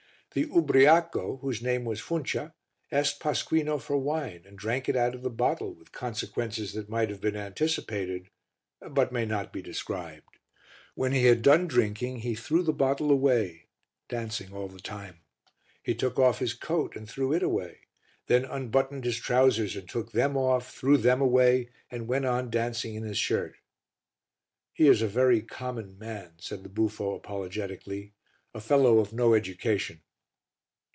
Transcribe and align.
The 0.33 0.45
Ubbriaco, 0.45 1.41
whose 1.41 1.61
name 1.61 1.83
was 1.83 1.99
Funcia, 1.99 2.53
asked 2.89 3.19
Pasquino 3.19 3.77
for 3.77 3.97
wine, 3.97 4.45
and 4.45 4.57
drank 4.57 4.87
it 4.87 4.95
out 4.95 5.13
of 5.13 5.23
the 5.23 5.29
bottle 5.29 5.73
with 5.73 5.91
consequences 5.91 6.71
that 6.71 6.87
might 6.87 7.09
have 7.09 7.19
been 7.19 7.35
anticipated, 7.35 8.29
but 8.79 9.11
may 9.11 9.25
not 9.25 9.51
be 9.51 9.61
described. 9.61 10.39
When 10.95 11.11
he 11.11 11.25
had 11.25 11.41
done 11.41 11.67
drinking, 11.67 12.19
he 12.19 12.33
threw 12.33 12.63
the 12.63 12.71
bottle 12.71 13.11
away, 13.11 13.67
dancing 14.07 14.53
all 14.53 14.69
the 14.69 14.79
time. 14.79 15.17
He 15.83 15.93
took 15.93 16.17
off 16.17 16.39
his 16.39 16.53
coat 16.53 16.95
and 16.95 17.09
threw 17.09 17.33
it 17.33 17.43
away, 17.43 17.79
then 18.27 18.45
unbuttoned 18.45 19.03
his 19.03 19.17
trousers 19.17 19.75
and 19.75 19.89
took 19.89 20.13
them 20.13 20.37
off, 20.37 20.73
threw 20.73 20.95
them 20.95 21.19
away 21.19 21.71
and 21.89 22.07
went 22.07 22.23
on 22.23 22.49
dancing 22.49 22.95
in 22.95 23.03
his 23.03 23.17
shirt. 23.17 23.57
"He 24.71 24.87
is 24.87 25.01
a 25.01 25.09
very 25.09 25.41
common 25.41 25.99
man," 25.99 26.35
said 26.39 26.63
the 26.63 26.69
buffo 26.69 27.15
apologetically; 27.15 28.13
"a 28.53 28.61
fellow 28.61 28.99
of 28.99 29.11
no 29.11 29.33
education." 29.33 29.99